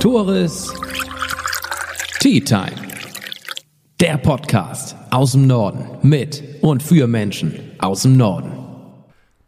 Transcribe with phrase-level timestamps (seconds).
[0.00, 0.72] Tores
[2.20, 2.72] Tea Time.
[4.00, 8.52] Der Podcast aus dem Norden mit und für Menschen aus dem Norden.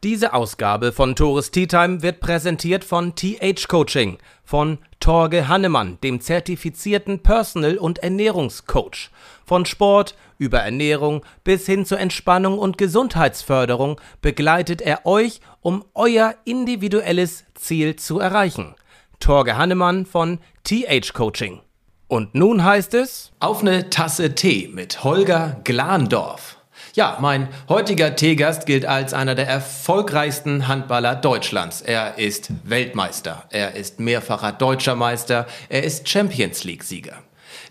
[0.02, 6.20] Diese Ausgabe von Tores Tea Time wird präsentiert von TH Coaching von Torge Hannemann, dem
[6.20, 9.10] zertifizierten Personal- und Ernährungscoach.
[9.44, 16.34] Von Sport über Ernährung bis hin zur Entspannung und Gesundheitsförderung begleitet er euch, um euer
[16.44, 18.74] individuelles Ziel zu erreichen.
[19.20, 21.60] Torge Hannemann von TH Coaching.
[22.08, 26.56] Und nun heißt es Auf eine Tasse Tee mit Holger Glandorf.
[26.94, 31.82] Ja, mein heutiger Teegast gilt als einer der erfolgreichsten Handballer Deutschlands.
[31.82, 37.22] Er ist Weltmeister, er ist mehrfacher deutscher Meister, er ist Champions League-Sieger.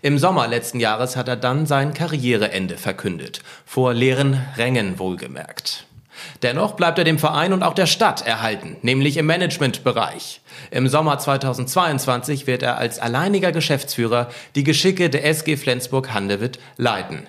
[0.06, 5.84] Im Sommer letzten Jahres hat er dann sein Karriereende verkündet, vor leeren Rängen wohlgemerkt.
[6.44, 10.42] Dennoch bleibt er dem Verein und auch der Stadt erhalten, nämlich im Managementbereich.
[10.70, 17.26] Im Sommer 2022 wird er als alleiniger Geschäftsführer die Geschicke der SG Flensburg-Handewitt leiten.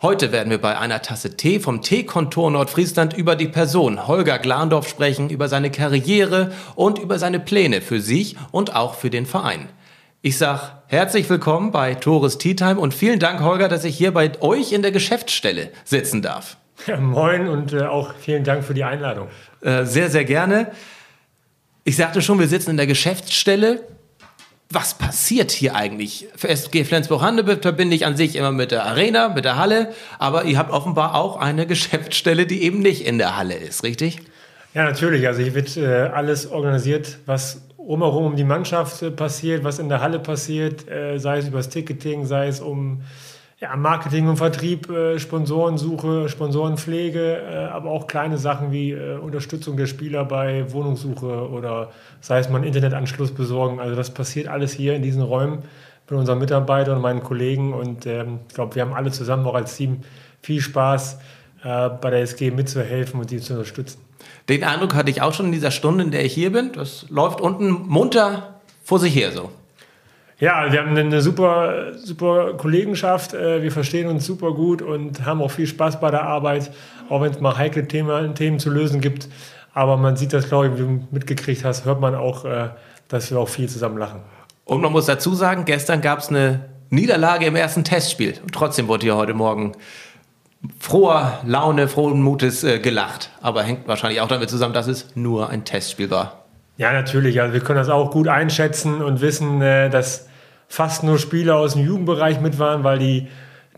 [0.00, 4.88] Heute werden wir bei einer Tasse Tee vom Teekontor Nordfriesland über die Person Holger Glandorf
[4.88, 9.68] sprechen, über seine Karriere und über seine Pläne für sich und auch für den Verein.
[10.20, 14.10] Ich sag herzlich willkommen bei Tores Tea Time und vielen Dank, Holger, dass ich hier
[14.12, 16.56] bei euch in der Geschäftsstelle sitzen darf.
[16.88, 19.28] Ja, moin und äh, auch vielen Dank für die Einladung.
[19.60, 20.72] Äh, sehr, sehr gerne.
[21.84, 23.80] Ich sagte schon, wir sitzen in der Geschäftsstelle.
[24.70, 26.26] Was passiert hier eigentlich?
[26.34, 30.46] Für SG Flensburg-Handewitt verbinde ich an sich immer mit der Arena, mit der Halle, aber
[30.46, 34.18] ihr habt offenbar auch eine Geschäftsstelle, die eben nicht in der Halle ist, richtig?
[34.74, 35.28] Ja, natürlich.
[35.28, 39.88] Also hier wird äh, alles organisiert, was rumherum um die Mannschaft äh, passiert, was in
[39.88, 43.00] der Halle passiert, äh, sei es übers Ticketing, sei es um
[43.60, 49.76] ja, Marketing und Vertrieb, äh, Sponsorensuche, Sponsorenpflege, äh, aber auch kleine Sachen wie äh, Unterstützung
[49.76, 53.80] der Spieler bei Wohnungssuche oder sei es mal einen Internetanschluss besorgen.
[53.80, 55.64] Also das passiert alles hier in diesen Räumen
[56.08, 59.54] mit unseren Mitarbeitern und meinen Kollegen und ähm, ich glaube, wir haben alle zusammen auch
[59.54, 60.02] als Team
[60.40, 61.18] viel Spaß,
[61.62, 64.00] äh, bei der SG mitzuhelfen und die zu unterstützen.
[64.48, 66.72] Den Eindruck hatte ich auch schon in dieser Stunde, in der ich hier bin.
[66.72, 69.50] Das läuft unten munter vor sich her so.
[70.40, 73.34] Ja, wir haben eine super, super Kollegenschaft.
[73.34, 76.70] äh, Wir verstehen uns super gut und haben auch viel Spaß bei der Arbeit,
[77.08, 79.28] auch wenn es mal heikle Themen, Themen zu lösen gibt.
[79.74, 82.68] Aber man sieht das, glaube ich, wie du mitgekriegt hast, hört man auch, äh,
[83.08, 84.20] dass wir auch viel zusammen lachen.
[84.64, 88.34] Und man muss dazu sagen, gestern gab es eine Niederlage im ersten Testspiel.
[88.42, 89.72] Und trotzdem wurde hier heute Morgen
[90.78, 93.30] froher Laune, frohen Mutes äh, gelacht.
[93.40, 96.44] Aber hängt wahrscheinlich auch damit zusammen, dass es nur ein Testspiel war.
[96.76, 97.40] Ja, natürlich.
[97.40, 100.28] Also wir können das auch gut einschätzen und wissen, äh, dass
[100.68, 103.28] fast nur Spieler aus dem Jugendbereich mit waren, weil die,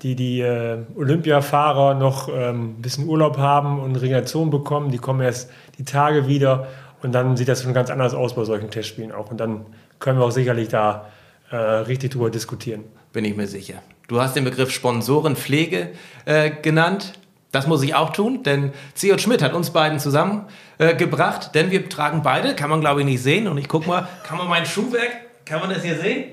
[0.03, 4.91] die, die äh, Olympiafahrer noch ähm, ein bisschen Urlaub haben und Regeneration bekommen.
[4.91, 6.67] Die kommen erst die Tage wieder
[7.03, 9.31] und dann sieht das schon ganz anders aus bei solchen Testspielen auch.
[9.31, 9.67] Und dann
[9.99, 11.07] können wir auch sicherlich da
[11.51, 12.85] äh, richtig drüber diskutieren.
[13.13, 13.83] Bin ich mir sicher.
[14.11, 15.91] Du hast den Begriff Sponsorenpflege
[16.25, 17.13] äh, genannt.
[17.53, 19.17] Das muss ich auch tun, denn C.
[19.21, 23.23] Schmidt hat uns beiden zusammengebracht, äh, denn wir tragen beide, kann man glaube ich nicht
[23.23, 23.47] sehen.
[23.47, 25.13] Und ich guck mal, kann man mein Schuhwerk,
[25.45, 26.25] kann man das hier sehen?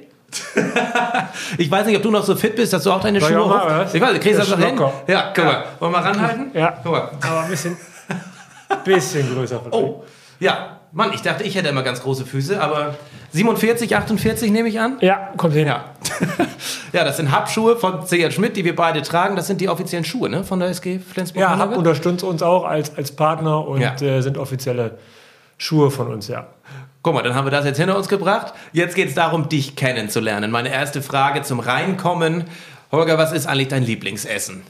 [1.60, 3.48] ich weiß nicht, ob du noch so fit bist, dass du auch deine Soll Schuhe
[3.48, 3.94] was?
[3.94, 5.06] Ich weiß, nicht, kriegst du das Das noch hin?
[5.06, 5.66] Ja, guck mal.
[5.78, 6.52] Wollen wir mal ranhalten?
[6.56, 7.12] Ja, Guck mal.
[7.22, 7.78] aber ein bisschen,
[8.84, 9.62] bisschen größer.
[9.70, 10.04] Oh,
[10.40, 10.80] ja.
[10.98, 12.96] Mann, ich dachte, ich hätte immer ganz große Füße, aber
[13.32, 14.98] 47, 48 nehme ich an?
[15.02, 15.68] Ja, kommt hin.
[15.68, 15.86] Ja.
[16.92, 18.34] ja, das sind Hub-Schuhe von C.J.
[18.34, 19.36] Schmidt, die wir beide tragen.
[19.36, 20.44] Das sind die offiziellen Schuhe ne?
[20.44, 21.40] von der SG Flensburg.
[21.40, 23.94] Ja, Hub unterstützt uns auch als, als Partner und Ja.
[24.02, 24.98] äh, sind offizielle
[25.60, 26.48] Schuhe von uns, ja.
[27.04, 28.56] Guck mal, dann haben wir das jetzt hinter uns gebracht.
[28.74, 30.50] Jetzt geht es darum, dich kennenzulernen.
[30.50, 32.46] Meine erste Frage zum Reinkommen.
[32.92, 34.64] Holger, was ist eigentlich dein Lieblingsessen?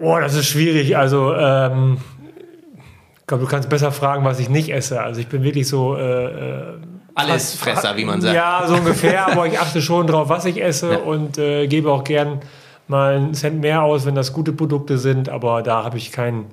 [0.00, 0.96] Boah, das ist schwierig.
[0.96, 1.98] Also, ähm,
[3.24, 5.00] ich glaube, du kannst besser fragen, was ich nicht esse.
[5.00, 5.96] Also, ich bin wirklich so.
[5.96, 6.62] Äh, äh,
[7.14, 8.34] Allesfresser, wie man sagt.
[8.34, 10.98] Ja, so ungefähr, aber ich achte schon drauf, was ich esse Ja.
[10.98, 12.40] und äh, gebe auch gern
[12.86, 16.44] mal einen Cent mehr aus, wenn das gute Produkte sind, aber da habe ich kein,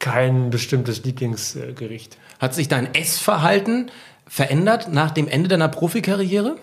[0.00, 2.18] kein bestimmtes Lieblingsgericht.
[2.40, 3.88] Hat sich dein Essverhalten
[4.26, 6.56] verändert nach dem Ende deiner Profikarriere?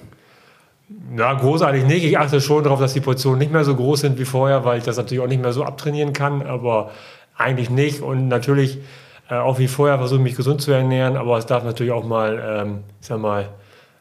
[1.15, 2.03] Ja, großartig nicht.
[2.03, 4.79] Ich achte schon darauf, dass die Portionen nicht mehr so groß sind wie vorher, weil
[4.79, 6.91] ich das natürlich auch nicht mehr so abtrainieren kann, aber
[7.37, 8.01] eigentlich nicht.
[8.01, 8.79] Und natürlich
[9.29, 12.03] äh, auch wie vorher versuche ich mich gesund zu ernähren, aber es darf natürlich auch
[12.05, 13.49] mal, ähm, ich sag mal,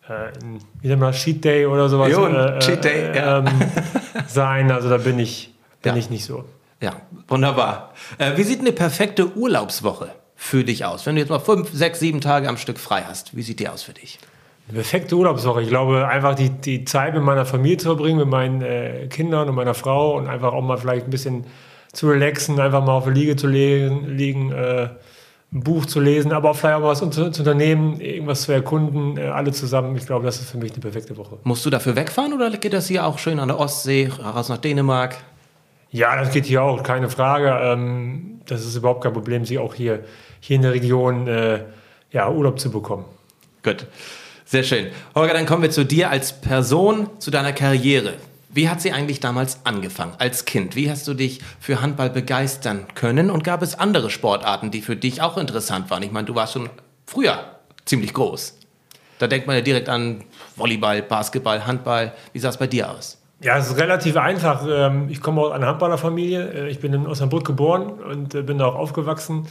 [0.08, 3.38] äh, ein- wie nennt man Cheat Day oder sowas Jo, ein Cheat Day, ja.
[3.38, 3.46] ähm,
[4.26, 4.70] sein.
[4.70, 5.52] Also da bin ich,
[5.82, 5.98] bin Ja.
[5.98, 6.44] ich nicht so.
[6.80, 6.92] Ja,
[7.26, 7.92] wunderbar.
[8.19, 11.04] Äh, wie sieht eine perfekte Urlaubswoche für dich aus?
[11.06, 13.69] Wenn du jetzt mal fünf, sechs, sieben Tage am Stück frei hast, wie sieht die
[13.69, 14.19] aus für dich?
[14.69, 15.62] Eine perfekte Urlaubswoche.
[15.62, 19.48] Ich glaube, einfach die, die Zeit mit meiner Familie zu verbringen, mit meinen äh, Kindern
[19.48, 21.44] und meiner Frau und einfach auch mal vielleicht ein bisschen
[21.92, 24.88] zu relaxen, einfach mal auf der Liege zu legen, liegen, äh,
[25.50, 29.17] ein Buch zu lesen, aber auch vielleicht auch was zu, zu unternehmen, irgendwas zu erkunden,
[29.17, 29.97] äh, alle zusammen.
[29.97, 31.39] Ich glaube, das ist für mich eine perfekte Woche.
[31.45, 34.59] Musst du dafür wegfahren oder geht das hier auch schön an der Ostsee, raus nach
[34.59, 35.17] Dänemark?
[35.91, 37.49] Ja, das geht hier auch, keine Frage.
[37.62, 40.05] Ähm, das ist überhaupt kein Problem, sich auch hier,
[40.41, 41.61] hier in der Region äh,
[42.12, 43.06] ja, Urlaub zu bekommen.
[43.62, 43.87] Gut,
[44.45, 44.89] sehr schön.
[45.15, 48.15] Holger, dann kommen wir zu dir als Person, zu deiner Karriere.
[48.50, 50.75] Wie hat sie eigentlich damals angefangen, als Kind?
[50.75, 53.31] Wie hast du dich für Handball begeistern können?
[53.31, 56.03] Und gab es andere Sportarten, die für dich auch interessant waren?
[56.03, 56.71] Ich meine, du warst schon
[57.05, 57.39] früher
[57.85, 58.59] ziemlich groß.
[59.19, 60.25] Da denkt man ja direkt an
[60.56, 62.12] Volleyball, Basketball, Handball.
[62.33, 63.21] Wie sah es bei dir aus?
[63.41, 64.65] Ja, es ist relativ einfach.
[64.69, 66.53] Ähm, ich komme aus einer Handballerfamilie.
[66.53, 69.47] Äh, ich bin in Osnabrück geboren und äh, bin da auch aufgewachsen.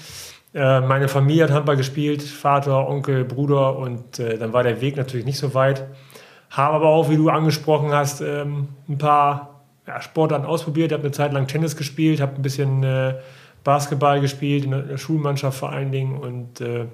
[0.53, 5.25] Äh, meine Familie hat Handball gespielt, Vater, Onkel, Bruder und dann war der Weg natürlich
[5.25, 5.85] nicht so weit.
[6.49, 10.91] Habe aber auch, wie du angesprochen hast, ähm, ein paar ja, Sportarten ausprobiert.
[10.91, 13.15] Ich habe eine Zeit lang Tennis gespielt, habe ein bisschen äh,
[13.63, 16.17] Basketball gespielt, in der Schulmannschaft vor allen Dingen.
[16.17, 16.85] Und äh,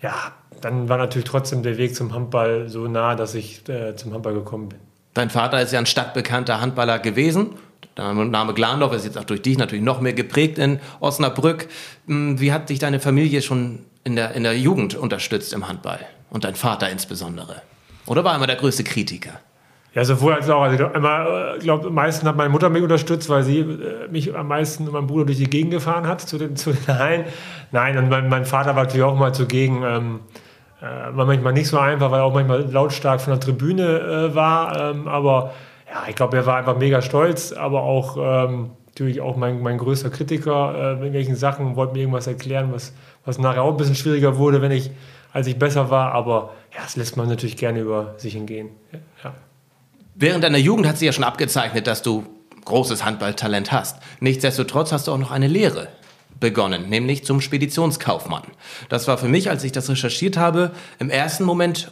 [0.00, 0.14] ja,
[0.60, 4.34] dann war natürlich trotzdem der Weg zum Handball so nah, dass ich äh, zum Handball
[4.34, 4.78] gekommen bin.
[5.14, 7.50] Dein Vater ist ja ein stadtbekannter Handballer gewesen.
[7.96, 11.68] Der Name Glandorf ist jetzt auch durch dich natürlich noch mehr geprägt in Osnabrück.
[12.06, 16.00] Hm, wie hat dich deine Familie schon in der, in der Jugend unterstützt im Handball?
[16.30, 17.62] Und dein Vater insbesondere?
[18.06, 19.40] Oder war er immer der größte Kritiker?
[19.94, 20.62] Ja, sowohl als auch.
[20.62, 24.34] Also ich glaube, glaub, am meisten hat meine Mutter mich unterstützt, weil sie äh, mich
[24.34, 27.24] am meisten und meinen Bruder durch die Gegend gefahren hat, zu den, zu den Hallen.
[27.70, 29.82] Nein, und mein, mein Vater war natürlich auch mal zugegen.
[29.84, 30.20] Ähm,
[30.80, 34.34] äh, war manchmal nicht so einfach, weil er auch manchmal lautstark von der Tribüne äh,
[34.34, 34.90] war.
[34.90, 35.52] Ähm, aber
[35.88, 39.78] ja, ich glaube, er war einfach mega stolz, aber auch ähm, natürlich auch mein, mein
[39.78, 42.92] größter Kritiker äh, in welchen Sachen, wollte mir irgendwas erklären, was,
[43.24, 44.90] was nachher auch ein bisschen schwieriger wurde, wenn ich
[45.34, 48.70] als ich besser war, aber ja, das lässt man natürlich gerne über sich hingehen.
[49.22, 49.34] Ja.
[50.14, 52.24] Während deiner Jugend hat sie ja schon abgezeichnet, dass du
[52.64, 53.98] großes Handballtalent hast.
[54.20, 55.88] Nichtsdestotrotz hast du auch noch eine Lehre
[56.38, 58.44] begonnen, nämlich zum Speditionskaufmann.
[58.88, 60.70] Das war für mich, als ich das recherchiert habe,
[61.00, 61.90] im ersten Moment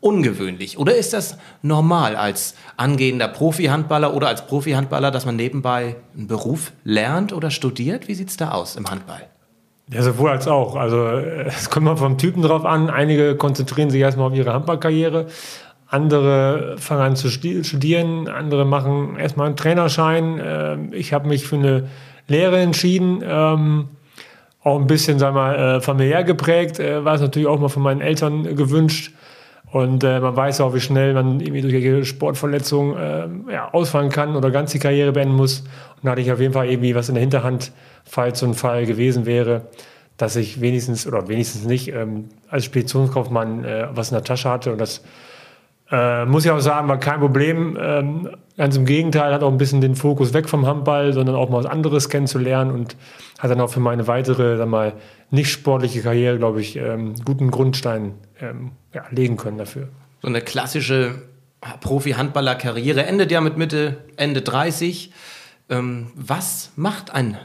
[0.00, 0.78] ungewöhnlich.
[0.78, 6.72] Oder ist das normal als angehender Profi-Handballer oder als Profi-Handballer, dass man nebenbei einen Beruf
[6.82, 8.08] lernt oder studiert?
[8.08, 9.28] Wie sieht es da aus im Handball?
[9.90, 10.76] Ja, sowohl als auch.
[10.76, 12.90] Also es kommt mal vom Typen drauf an.
[12.90, 15.26] Einige konzentrieren sich erstmal auf ihre Handballkarriere.
[15.86, 20.40] Andere fangen an zu studieren, andere machen erstmal einen Trainerschein.
[20.44, 21.88] Ähm, ich habe mich für eine
[22.26, 23.88] Lehre entschieden, ähm,
[24.62, 27.82] auch ein bisschen, wir mal, äh, familiär geprägt, äh, war es natürlich auch mal von
[27.82, 29.14] meinen Eltern gewünscht.
[29.70, 32.96] Und äh, man weiß auch, wie schnell man irgendwie durch eine Sportverletzung
[33.50, 35.60] ja, ausfallen kann oder ganz die Karriere beenden muss.
[35.60, 37.72] Und da hatte ich auf jeden Fall irgendwie was in der Hinterhand,
[38.04, 39.62] falls so ein Fall gewesen wäre,
[40.16, 44.72] dass ich wenigstens oder wenigstens nicht ähm, als Speditionskaufmann äh, was in der Tasche hatte.
[44.72, 45.02] Und das
[45.90, 47.78] äh, muss ich auch sagen, war kein Problem.
[47.80, 51.48] Ähm, ganz im Gegenteil, hat auch ein bisschen den Fokus weg vom Handball, sondern auch
[51.48, 52.96] mal was anderes kennenzulernen und
[53.38, 54.94] hat dann auch für meine weitere, sag mal,
[55.30, 59.88] nicht sportliche Karriere, glaube ich, ähm, guten Grundstein ähm, ja, legen können dafür.
[60.20, 61.22] So eine klassische
[61.80, 65.12] Profi-Handballer-Karriere endet ja mit Mitte, Ende 30.
[65.70, 67.38] Ähm, was macht ein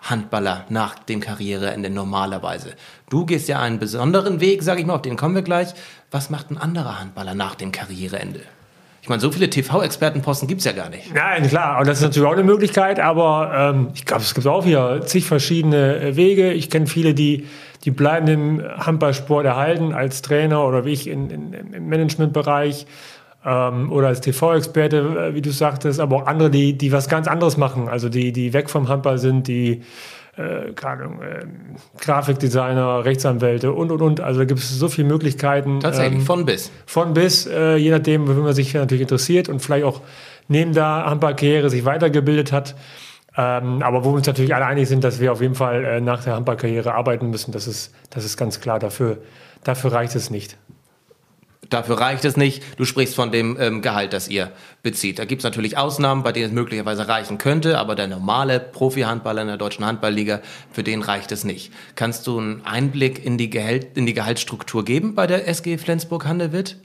[0.00, 2.74] Handballer nach dem Karriereende normalerweise?
[3.10, 5.74] Du gehst ja einen besonderen Weg, sage ich mal, auf den kommen wir gleich.
[6.12, 8.42] Was macht ein anderer Handballer nach dem Karriereende?
[9.04, 11.14] Ich meine, so viele TV-Expertenposten gibt es ja gar nicht.
[11.14, 14.46] Nein, klar, und das ist natürlich auch eine Möglichkeit, aber ähm, ich glaube, es gibt
[14.46, 16.54] auch hier zig verschiedene äh, Wege.
[16.54, 17.46] Ich kenne viele, die,
[17.84, 22.86] die bleiben im Handballsport erhalten als Trainer oder wie ich in, in, im Managementbereich
[23.44, 27.28] ähm, oder als TV-Experte, äh, wie du sagtest, aber auch andere, die, die was ganz
[27.28, 29.82] anderes machen, also die, die weg vom Handball sind, die
[30.36, 30.74] äh, äh,
[32.00, 34.20] Grafikdesigner, Rechtsanwälte und und und.
[34.20, 35.80] Also da gibt es so viele Möglichkeiten.
[35.80, 36.70] Tatsächlich, ähm, von bis.
[36.86, 40.00] Von bis, äh, je nachdem, wofür man sich natürlich interessiert und vielleicht auch
[40.48, 42.74] neben der Handballkarriere sich weitergebildet hat.
[43.36, 46.00] Ähm, aber wo wir uns natürlich alle einig sind, dass wir auf jeden Fall äh,
[46.00, 48.78] nach der Handballkarriere arbeiten müssen, das ist, das ist ganz klar.
[48.78, 49.18] Dafür,
[49.64, 50.56] dafür reicht es nicht.
[51.74, 52.62] Dafür reicht es nicht.
[52.78, 54.52] Du sprichst von dem ähm, Gehalt, das ihr
[54.84, 55.18] bezieht.
[55.18, 59.42] Da gibt es natürlich Ausnahmen, bei denen es möglicherweise reichen könnte, aber der normale Profi-Handballer
[59.42, 60.40] in der deutschen Handballliga,
[60.70, 61.72] für den reicht es nicht.
[61.96, 66.76] Kannst du einen Einblick in die, Gehalt, in die Gehaltsstruktur geben bei der SG Flensburg-Handewitt?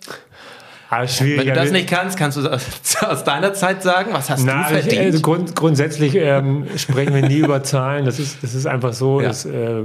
[0.89, 2.63] Ah, Wenn du das nicht kannst, kannst du aus,
[3.01, 4.93] aus deiner Zeit sagen, was hast Na, du verdient?
[4.93, 8.05] Ich, also grund, grundsätzlich ähm, sprechen wir nie über Zahlen.
[8.05, 9.21] Das ist, das ist einfach so.
[9.21, 9.29] Ja.
[9.29, 9.83] Es äh,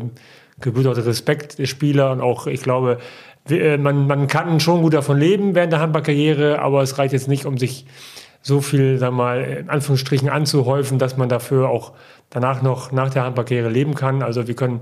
[0.60, 3.00] gebührt auch der Respekt der Spieler und auch, ich glaube,
[3.48, 7.44] man, man kann schon gut davon leben während der Handballkarriere, aber es reicht jetzt nicht,
[7.44, 7.84] um sich
[8.40, 11.92] so viel, sag mal, in Anführungsstrichen anzuhäufen, dass man dafür auch
[12.30, 14.22] danach noch nach der Handballkarriere leben kann.
[14.22, 14.80] Also wir können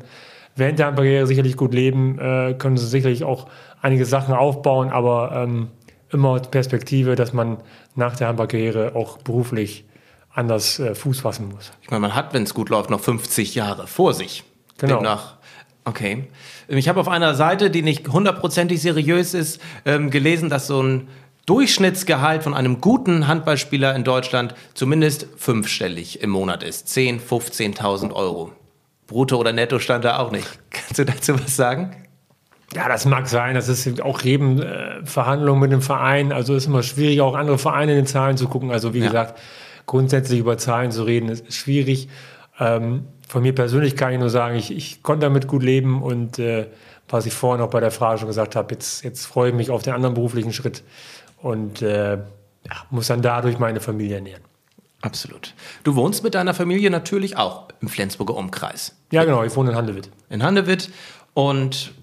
[0.56, 3.46] während der Handballkarriere sicherlich gut leben, äh, können sicherlich auch
[3.80, 5.68] einige Sachen aufbauen, aber ähm,
[6.10, 7.58] immer Perspektive, dass man
[7.94, 9.84] nach der Handballkarriere auch beruflich
[10.34, 11.72] anders äh, Fuß fassen muss.
[11.82, 14.44] Ich meine, man hat, wenn es gut läuft, noch 50 Jahre vor sich.
[14.78, 14.96] Genau.
[14.96, 15.36] Demnach
[15.84, 16.28] Okay.
[16.68, 21.08] Ich habe auf einer Seite, die nicht hundertprozentig seriös ist, ähm, gelesen, dass so ein
[21.46, 26.86] Durchschnittsgehalt von einem guten Handballspieler in Deutschland zumindest fünfstellig im Monat ist.
[26.86, 27.20] 10.000,
[27.78, 28.52] 15.000 Euro.
[29.08, 30.46] Brutto oder netto stand da auch nicht.
[30.70, 31.96] Kannst du dazu was sagen?
[32.74, 33.54] Ja, das mag sein.
[33.54, 36.32] Das ist auch eben äh, Verhandlungen mit dem Verein.
[36.32, 38.70] Also ist immer schwierig, auch andere Vereine in den Zahlen zu gucken.
[38.70, 39.06] Also wie ja.
[39.06, 39.38] gesagt,
[39.86, 42.08] grundsätzlich über Zahlen zu reden, ist schwierig.
[42.58, 46.38] Ähm, von mir persönlich kann ich nur sagen, ich, ich konnte damit gut leben und
[46.38, 46.66] äh,
[47.08, 49.70] was ich vorhin auch bei der Frage schon gesagt habe, jetzt, jetzt freue ich mich
[49.70, 50.82] auf den anderen beruflichen Schritt
[51.40, 54.42] und äh, ja, muss dann dadurch meine Familie ernähren.
[55.00, 55.54] Absolut.
[55.82, 58.96] Du wohnst mit deiner Familie natürlich auch im Flensburger Umkreis.
[59.10, 60.10] Ja, genau, ich wohne in Handewitt.
[60.28, 60.90] In Handewitt
[61.32, 61.94] und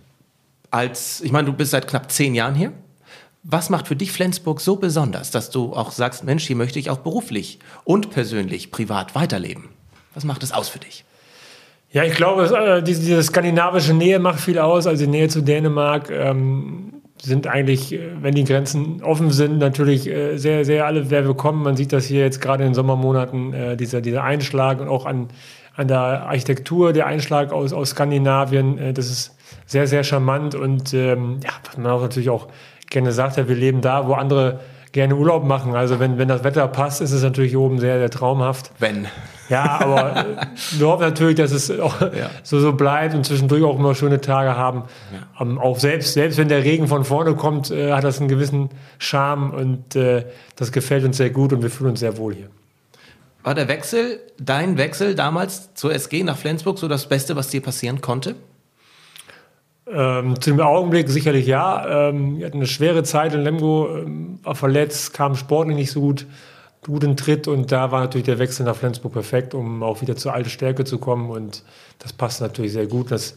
[0.72, 2.74] als, ich meine, du bist seit knapp zehn Jahren hier.
[3.44, 6.90] Was macht für dich Flensburg so besonders, dass du auch sagst, Mensch, hier möchte ich
[6.90, 9.70] auch beruflich und persönlich, privat weiterleben?
[10.16, 11.06] Was macht es aus für dich?
[11.92, 14.86] Ja, ich glaube, äh, diese, diese, skandinavische Nähe macht viel aus.
[14.86, 20.08] Also die Nähe zu Dänemark ähm, sind eigentlich, äh, wenn die Grenzen offen sind, natürlich
[20.08, 21.64] äh, sehr, sehr alle sehr willkommen.
[21.64, 25.08] Man sieht das hier jetzt gerade in den Sommermonaten, äh, dieser, dieser Einschlag und auch
[25.08, 25.30] an,
[25.76, 28.78] an der Architektur, der Einschlag aus, aus Skandinavien.
[28.78, 32.50] Äh, das ist sehr, sehr charmant und ähm, ja, was man auch natürlich auch
[32.92, 34.60] gerne sagt, ja, wir leben da, wo andere
[34.92, 35.76] gerne Urlaub machen.
[35.76, 38.72] Also wenn, wenn das Wetter passt, ist es natürlich hier oben sehr, sehr traumhaft.
[38.80, 39.08] Wenn.
[39.50, 40.26] Ja, aber
[40.78, 42.30] wir hoffen natürlich, dass es auch ja.
[42.44, 44.84] so, so bleibt und zwischendurch auch immer schöne Tage haben.
[45.12, 45.42] Ja.
[45.42, 48.30] Um, ähm, auch selbst, selbst wenn der Regen von vorne kommt, äh, hat das einen
[48.30, 52.34] gewissen Charme und äh, das gefällt uns sehr gut und wir fühlen uns sehr wohl
[52.34, 52.50] hier.
[53.44, 57.62] War der Wechsel, dein Wechsel damals zur SG nach Flensburg so das Beste, was dir
[57.62, 58.36] passieren konnte?
[59.92, 62.10] Ähm, zu dem Augenblick sicherlich ja.
[62.10, 66.02] Ähm, wir hatten eine schwere Zeit in Lemgo, ähm, war verletzt, kam sportlich nicht so
[66.02, 66.28] gut,
[66.86, 70.34] guten Tritt und da war natürlich der Wechsel nach Flensburg perfekt, um auch wieder zur
[70.34, 71.64] alten Stärke zu kommen und
[71.98, 73.10] das passt natürlich sehr gut.
[73.10, 73.36] Das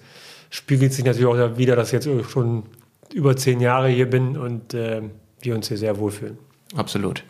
[0.50, 2.64] spiegelt sich natürlich auch wieder, dass ich jetzt schon
[3.14, 5.00] über zehn Jahre hier bin und äh,
[5.40, 6.38] wir uns hier sehr wohlfühlen.
[6.76, 7.24] Absolut.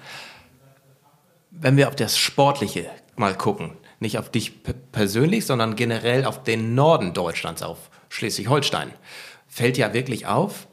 [1.50, 4.52] Wenn wir auf das Sportliche mal gucken, nicht auf dich
[4.91, 8.92] persönlich, sondern generell auf den Norden Deutschlands, auf Schleswig-Holstein,
[9.49, 10.69] fällt ja wirklich auf,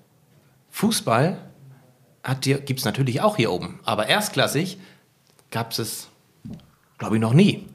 [0.71, 1.37] Fußball
[2.41, 4.77] gibt es natürlich auch hier oben, aber erstklassig
[5.49, 6.09] gab es,
[6.97, 7.67] glaube ich, noch nie.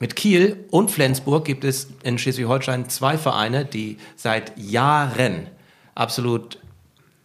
[0.00, 5.46] Mit Kiel und Flensburg gibt es in Schleswig-Holstein zwei Vereine, die seit Jahren
[5.94, 6.58] absolut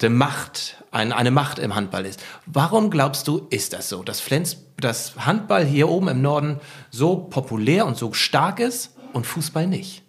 [0.01, 2.23] die Macht, ein, eine Macht im Handball ist.
[2.45, 6.59] Warum glaubst du, ist das so, dass, Flens, dass Handball hier oben im Norden
[6.91, 10.03] so populär und so stark ist und Fußball nicht?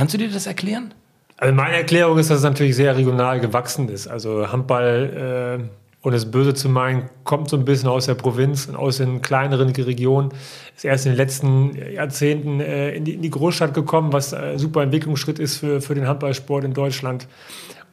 [0.00, 0.94] Kannst du dir das erklären?
[1.36, 4.06] Also meine Erklärung ist, dass es natürlich sehr regional gewachsen ist.
[4.06, 8.64] Also Handball, äh, ohne es böse zu meinen, kommt so ein bisschen aus der Provinz
[8.64, 10.30] und aus den kleineren Regionen.
[10.74, 14.58] Ist erst in den letzten Jahrzehnten äh, in, die, in, die, Großstadt gekommen, was ein
[14.58, 17.28] super Entwicklungsschritt ist für, für den Handballsport in Deutschland.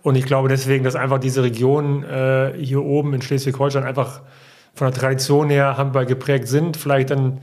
[0.01, 4.21] Und ich glaube deswegen, dass einfach diese Region äh, hier oben in Schleswig-Holstein einfach
[4.75, 6.77] von der Tradition her Handball geprägt sind.
[6.77, 7.41] Vielleicht dann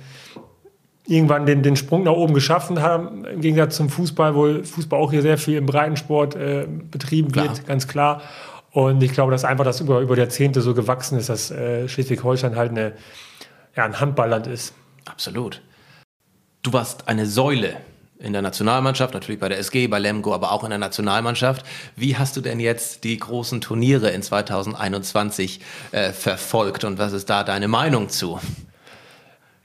[1.07, 5.11] irgendwann den, den Sprung nach oben geschaffen haben, im Gegensatz zum Fußball, wo Fußball auch
[5.11, 7.49] hier sehr viel im Breitensport äh, betrieben klar.
[7.49, 8.23] wird, ganz klar.
[8.71, 12.57] Und ich glaube, dass einfach das über, über Jahrzehnte so gewachsen ist, dass äh, Schleswig-Holstein
[12.57, 12.93] halt eine,
[13.77, 14.75] ja, ein Handballland ist.
[15.05, 15.61] Absolut.
[16.63, 17.77] Du warst eine Säule
[18.19, 21.65] in der Nationalmannschaft, natürlich bei der SG, bei Lemgo, aber auch in der Nationalmannschaft.
[21.95, 25.61] Wie hast du denn jetzt die großen Turniere in 2021
[25.93, 28.41] äh, verfolgt und was ist da deine Meinung zu?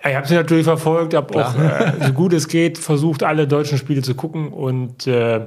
[0.04, 3.48] Ja, ich habe sie natürlich verfolgt, habe auch, äh, so gut es geht, versucht, alle
[3.48, 4.54] deutschen Spiele zu gucken.
[4.54, 5.46] Und äh,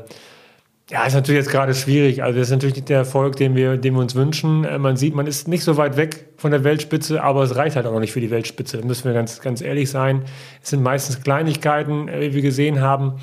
[0.91, 2.23] ja, ist natürlich jetzt gerade schwierig.
[2.23, 4.65] Also, das ist natürlich nicht der Erfolg, den wir, den wir uns wünschen.
[4.65, 7.77] Äh, man sieht, man ist nicht so weit weg von der Weltspitze, aber es reicht
[7.77, 8.77] halt auch noch nicht für die Weltspitze.
[8.77, 10.25] Da müssen wir ganz, ganz ehrlich sein.
[10.63, 13.15] Es sind meistens Kleinigkeiten, äh, wie wir gesehen haben.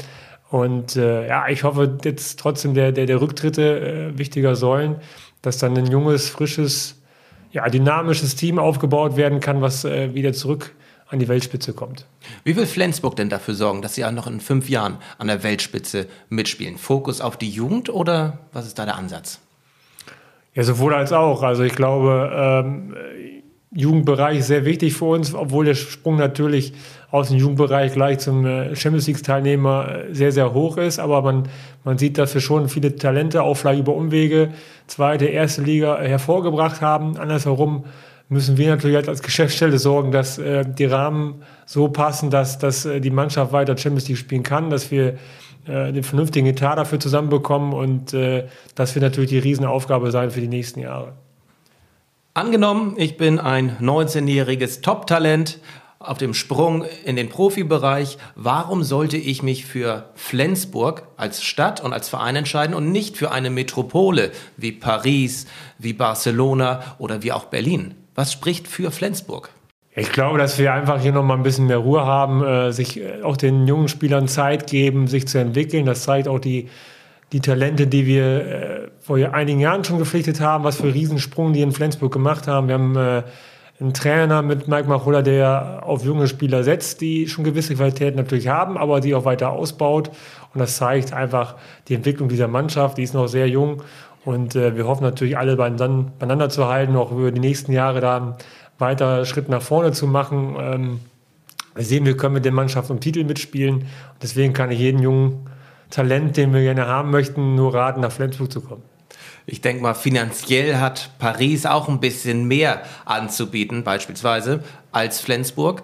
[0.49, 4.95] Und äh, ja, ich hoffe jetzt trotzdem der, der, der Rücktritte äh, wichtiger Säulen,
[5.43, 7.03] dass dann ein junges, frisches,
[7.51, 10.75] ja, dynamisches Team aufgebaut werden kann, was wieder zurück
[11.09, 12.05] an die Weltspitze kommt.
[12.43, 15.43] Wie will Flensburg denn dafür sorgen, dass sie auch noch in fünf Jahren an der
[15.43, 16.77] Weltspitze mitspielen?
[16.77, 19.39] Fokus auf die Jugend oder was ist da der Ansatz?
[20.53, 21.41] Ja, sowohl als auch.
[21.43, 22.95] Also ich glaube, ähm,
[23.71, 26.73] Jugendbereich ist sehr wichtig für uns, obwohl der Sprung natürlich
[27.11, 30.99] aus dem Jugendbereich gleich zum äh, Champions League-Teilnehmer äh, sehr, sehr hoch ist.
[30.99, 31.49] Aber man,
[31.83, 34.49] man sieht, dass wir schon viele Talente auch vielleicht über Umwege
[34.87, 37.17] zweite, erste Liga hervorgebracht haben.
[37.17, 37.85] Andersherum
[38.29, 43.01] müssen wir natürlich als Geschäftsstelle sorgen, dass äh, die Rahmen so passen, dass, dass äh,
[43.01, 45.17] die Mannschaft weiter Champions League spielen kann, dass wir
[45.67, 50.41] äh, den vernünftigen Etat dafür zusammenbekommen und äh, das wird natürlich die Riesenaufgabe sein für
[50.41, 51.13] die nächsten Jahre.
[52.35, 55.59] Angenommen, ich bin ein 19-jähriges Top-Talent
[55.97, 58.17] auf dem Sprung in den Profibereich.
[58.35, 63.31] Warum sollte ich mich für Flensburg als Stadt und als Verein entscheiden und nicht für
[63.31, 67.95] eine Metropole wie Paris, wie Barcelona oder wie auch Berlin?
[68.15, 69.49] Was spricht für Flensburg?
[69.95, 73.21] Ich glaube, dass wir einfach hier nochmal ein bisschen mehr Ruhe haben, äh, sich äh,
[73.23, 75.85] auch den jungen Spielern Zeit geben, sich zu entwickeln.
[75.85, 76.69] Das zeigt auch die,
[77.31, 81.61] die Talente, die wir äh, vor einigen Jahren schon gepflichtet haben, was für Riesensprung die
[81.61, 82.67] in Flensburg gemacht haben.
[82.67, 83.23] Wir haben äh,
[83.79, 88.47] einen Trainer mit Mike Machulla, der auf junge Spieler setzt, die schon gewisse Qualitäten natürlich
[88.47, 90.11] haben, aber die auch weiter ausbaut.
[90.53, 91.55] Und das zeigt einfach
[91.87, 92.97] die Entwicklung dieser Mannschaft.
[92.97, 93.81] Die ist noch sehr jung.
[94.29, 98.37] Und äh, wir hoffen natürlich alle beieinander zu halten, auch über die nächsten Jahre da
[98.77, 100.55] weiter Schritt nach vorne zu machen.
[100.59, 100.99] Ähm,
[101.73, 103.77] wir sehen, wir können mit der Mannschaft um Titel mitspielen.
[103.77, 103.87] Und
[104.21, 105.47] deswegen kann ich jeden jungen
[105.89, 108.83] Talent, den wir gerne haben möchten, nur raten, nach Flensburg zu kommen.
[109.47, 115.81] Ich denke mal, finanziell hat Paris auch ein bisschen mehr anzubieten, beispielsweise, als Flensburg.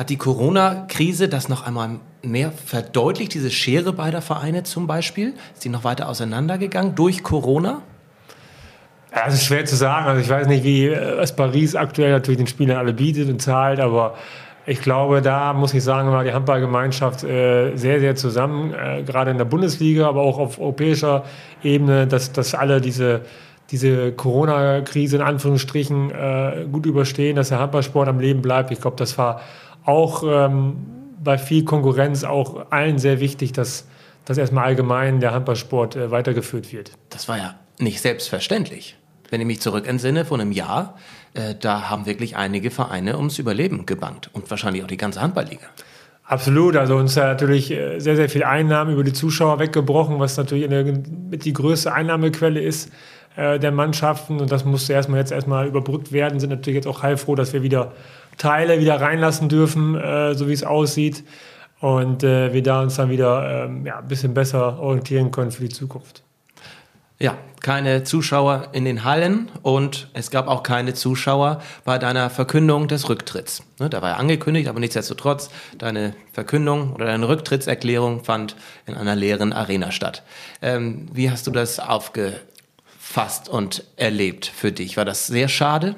[0.00, 5.34] Hat die Corona-Krise das noch einmal mehr verdeutlicht, diese Schere beider Vereine zum Beispiel?
[5.52, 7.82] Ist die noch weiter auseinandergegangen durch Corona?
[9.14, 10.06] Ja, das ist schwer zu sagen.
[10.06, 13.42] Also ich weiß nicht, wie äh, was Paris aktuell natürlich den Spielern alle bietet und
[13.42, 14.14] zahlt, aber
[14.64, 19.30] ich glaube, da muss ich sagen, war die Handballgemeinschaft äh, sehr, sehr zusammen, äh, gerade
[19.32, 21.24] in der Bundesliga, aber auch auf europäischer
[21.62, 23.20] Ebene, dass, dass alle diese,
[23.70, 28.70] diese Corona-Krise in Anführungsstrichen äh, gut überstehen, dass der Handballsport am Leben bleibt.
[28.70, 29.42] Ich glaube, das war
[29.90, 30.76] auch ähm,
[31.22, 33.86] bei viel Konkurrenz auch allen sehr wichtig, dass,
[34.24, 36.92] dass erstmal allgemein der Handballsport äh, weitergeführt wird.
[37.10, 38.96] Das war ja nicht selbstverständlich
[39.30, 40.96] wenn ich mich zurück entsinne, vor einem Jahr,
[41.34, 45.66] äh, da haben wirklich einige Vereine ums Überleben gebankt und wahrscheinlich auch die ganze Handballliga.
[46.24, 50.36] Absolut, also uns hat natürlich äh, sehr, sehr viel Einnahmen über die Zuschauer weggebrochen, was
[50.36, 52.92] natürlich eine, mit die größte Einnahmequelle ist
[53.36, 57.36] der Mannschaften und das musste erstmal jetzt erstmal überbrückt werden, sind natürlich jetzt auch heilfroh,
[57.36, 57.92] dass wir wieder
[58.40, 61.24] Teile wieder reinlassen dürfen, äh, so wie es aussieht
[61.80, 65.62] und äh, wir da uns dann wieder ähm, ja, ein bisschen besser orientieren können für
[65.62, 66.22] die Zukunft.
[67.18, 72.88] Ja, keine Zuschauer in den Hallen und es gab auch keine Zuschauer bei deiner Verkündung
[72.88, 73.62] des Rücktritts.
[73.78, 79.16] Ne, da war ja angekündigt, aber nichtsdestotrotz, deine Verkündung oder deine Rücktrittserklärung fand in einer
[79.16, 80.22] leeren Arena statt.
[80.62, 81.78] Ähm, wie hast du das
[83.10, 84.96] aufgefasst und erlebt für dich?
[84.96, 85.96] War das sehr schade?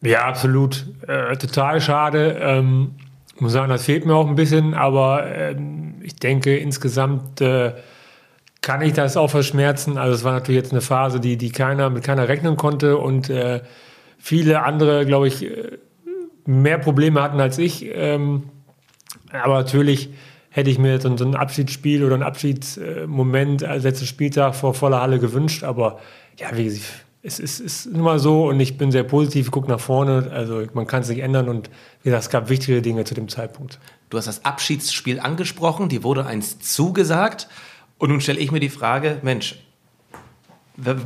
[0.00, 0.86] Ja, absolut.
[1.08, 2.38] Äh, total schade.
[2.40, 2.94] Ähm,
[3.38, 7.72] muss sagen, das fehlt mir auch ein bisschen, aber ähm, ich denke insgesamt äh,
[8.60, 9.98] kann ich das auch verschmerzen.
[9.98, 13.28] Also es war natürlich jetzt eine Phase, die, die keiner mit keiner rechnen konnte und
[13.28, 13.60] äh,
[14.18, 15.78] viele andere, glaube ich, äh,
[16.46, 17.86] mehr Probleme hatten als ich.
[17.92, 18.44] Ähm,
[19.32, 20.10] aber natürlich
[20.50, 25.18] hätte ich mir so, ein Abschiedsspiel oder einen Abschiedsmoment als letzten Spieltag vor voller Halle
[25.18, 25.62] gewünscht.
[25.64, 25.98] Aber
[26.38, 26.84] ja, wie gesagt,
[27.22, 30.30] es ist, ist immer so und ich bin sehr positiv, gucke nach vorne.
[30.32, 31.68] Also man kann es nicht ändern und
[32.02, 33.78] wie gesagt, es gab wichtige Dinge zu dem Zeitpunkt.
[34.10, 37.48] Du hast das Abschiedsspiel angesprochen, die wurde eins zugesagt.
[37.98, 39.56] Und nun stelle ich mir die Frage, Mensch,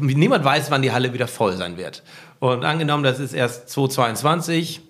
[0.00, 2.02] niemand weiß, wann die Halle wieder voll sein wird.
[2.38, 4.82] Und angenommen, das ist erst 2022,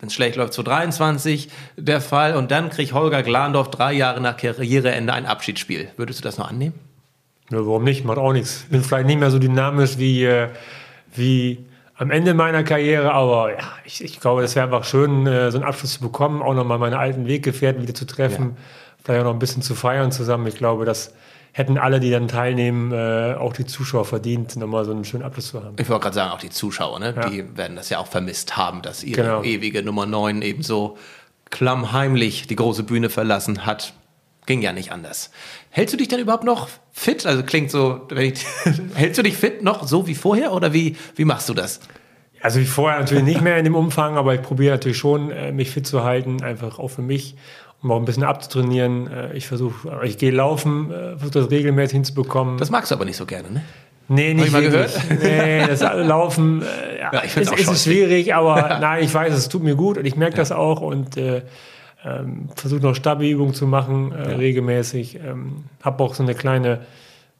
[0.00, 2.36] wenn es schlecht läuft, 2023 der Fall.
[2.36, 5.88] Und dann kriegt Holger Glandorf drei Jahre nach Karriereende ein Abschiedsspiel.
[5.96, 6.74] Würdest du das noch annehmen?
[7.50, 8.04] Ja, warum nicht?
[8.04, 8.66] Macht auch nichts.
[8.70, 10.48] Bin vielleicht nicht mehr so dynamisch wie, äh,
[11.14, 11.64] wie
[11.96, 15.58] am Ende meiner Karriere, aber ja, ich, ich glaube, es wäre einfach schön, äh, so
[15.58, 18.62] einen Abschluss zu bekommen, auch nochmal meine alten Weggefährten wieder zu treffen, ja.
[19.02, 20.46] vielleicht auch noch ein bisschen zu feiern zusammen.
[20.46, 21.12] Ich glaube, das
[21.52, 25.48] hätten alle, die dann teilnehmen, äh, auch die Zuschauer verdient, nochmal so einen schönen Abschluss
[25.48, 25.76] zu haben.
[25.78, 27.14] Ich wollte gerade sagen, auch die Zuschauer, ne?
[27.16, 27.28] Ja.
[27.28, 29.42] die werden das ja auch vermisst haben, dass ihre genau.
[29.42, 30.96] ewige Nummer 9 eben so
[31.50, 33.94] klammheimlich die große Bühne verlassen hat.
[34.46, 35.30] Ging ja nicht anders.
[35.70, 37.26] Hältst du dich denn überhaupt noch fit?
[37.26, 38.46] Also klingt so, ich,
[38.94, 41.80] hältst du dich fit noch so wie vorher oder wie, wie machst du das?
[42.40, 45.52] Also wie vorher natürlich nicht mehr in dem Umfang, aber ich probiere natürlich schon, äh,
[45.52, 47.36] mich fit zu halten, einfach auch für mich
[47.82, 49.10] um auch ein bisschen abzutrainieren.
[49.10, 52.58] Äh, ich versuche, ich gehe laufen, äh, versuche das regelmäßig hinzubekommen.
[52.58, 53.62] Das magst du aber nicht so gerne, ne?
[54.10, 54.90] Nee, nicht mal gehört.
[55.22, 59.62] Nee, das Laufen äh, ja, ich ist, ist schwierig, aber nein, ich weiß, es tut
[59.62, 60.38] mir gut und ich merke ja.
[60.38, 61.42] das auch und äh,
[62.04, 64.36] ähm, versuche noch Stabi-Übungen zu machen, äh, ja.
[64.36, 65.16] regelmäßig.
[65.16, 66.80] Ähm, habe auch so eine kleine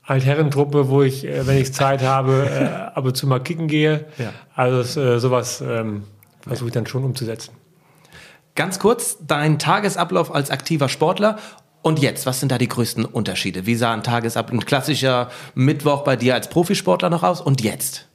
[0.03, 2.65] Altherrentruppe, wo ich, äh, wenn ich Zeit habe, äh,
[2.97, 4.05] ab und zu mal kicken gehe.
[4.19, 4.33] Ja.
[4.55, 6.05] Also äh, sowas ähm,
[6.47, 7.53] versuche ich dann schon umzusetzen.
[8.59, 11.39] Ganz kurz, dein Tagesablauf als aktiver Sportler
[11.83, 13.67] und jetzt, was sind da die größten Unterschiede?
[13.67, 18.09] Wie sah ein Tagesablauf, ein klassischer Mittwoch bei dir als Profisportler noch aus und jetzt?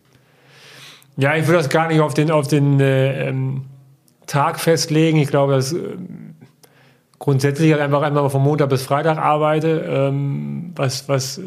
[1.15, 3.67] Ja, ich würde das gar nicht auf den, auf den äh, ähm,
[4.27, 5.17] Tag festlegen.
[5.17, 5.95] Ich glaube, dass äh,
[7.19, 11.43] grundsätzlich halt einfach einmal von Montag bis Freitag arbeite, ähm, was, was äh,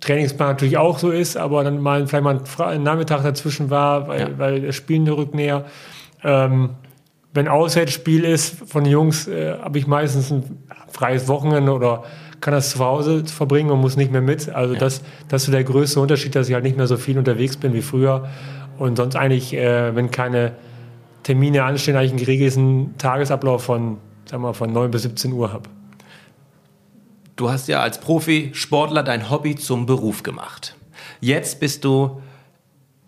[0.00, 4.20] Trainingsplan natürlich auch so ist, aber dann mal vielleicht mal ein, Nachmittag dazwischen war, weil,
[4.20, 4.38] ja.
[4.38, 5.66] weil das Spielen rückt näher.
[6.24, 6.70] Ähm,
[7.36, 12.04] wenn Auswärtsspiel ist von den Jungs, äh, habe ich meistens ein freies Wochenende oder
[12.40, 14.48] kann das zu Hause verbringen und muss nicht mehr mit.
[14.48, 14.80] Also ja.
[14.80, 17.72] das, das ist der größte Unterschied, dass ich halt nicht mehr so viel unterwegs bin
[17.72, 18.28] wie früher.
[18.78, 20.52] Und sonst eigentlich, äh, wenn keine
[21.22, 25.68] Termine anstehen, eigentlich einen geregelten Tagesablauf von, sagen wir, von 9 bis 17 Uhr habe.
[27.36, 30.74] Du hast ja als Profi-Sportler dein Hobby zum Beruf gemacht.
[31.20, 32.22] Jetzt bist du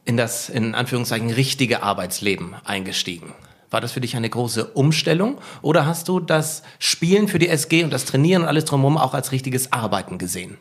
[0.04, 3.32] in das, in Anführungszeichen, richtige Arbeitsleben eingestiegen.
[3.70, 7.85] War das für dich eine große Umstellung oder hast du das Spielen für die SG
[7.85, 10.57] und das Trainieren und alles drumherum auch als richtiges Arbeiten gesehen?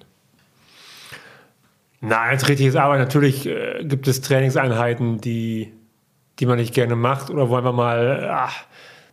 [2.02, 3.02] Na, als richtiges Arbeiten.
[3.02, 5.74] Natürlich äh, gibt es Trainingseinheiten, die,
[6.40, 8.66] die man nicht gerne macht oder wo einfach mal, ach,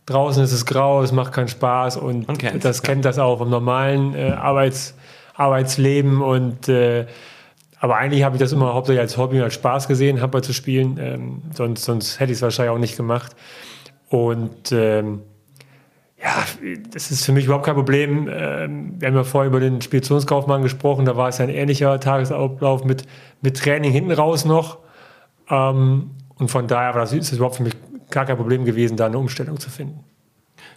[0.05, 2.27] draußen ist es grau, es macht keinen Spaß und
[2.63, 4.93] das kennt das auch im normalen äh, Arbeits,
[5.33, 7.07] Arbeitsleben und äh,
[7.79, 10.53] aber eigentlich habe ich das immer hauptsächlich als Hobby und als Spaß gesehen, Handball zu
[10.53, 10.97] spielen.
[10.99, 13.35] Ähm, sonst, sonst hätte ich es wahrscheinlich auch nicht gemacht.
[14.09, 15.21] Und ähm,
[16.21, 16.45] ja,
[16.91, 18.29] das ist für mich überhaupt kein Problem.
[18.31, 21.99] Ähm, wir haben ja vorher über den Speditionskaufmann gesprochen, da war es ja ein ähnlicher
[21.99, 23.05] Tagesablauf mit,
[23.41, 24.79] mit Training hinten raus noch.
[25.49, 27.75] Ähm, und von daher war das, ist es überhaupt für mich
[28.09, 30.03] gar kein Problem gewesen, da eine Umstellung zu finden.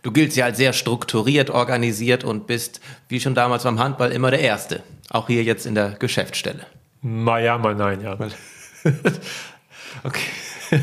[0.02, 4.30] Du giltst ja als sehr strukturiert, organisiert und bist, wie schon damals beim Handball, immer
[4.30, 4.82] der Erste.
[5.10, 6.66] Auch hier jetzt in der Geschäftsstelle.
[7.00, 8.16] Mal ja, mal nein, ja.
[10.04, 10.80] okay.